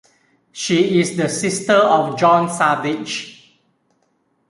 [0.51, 3.59] She is the sister of John Savage.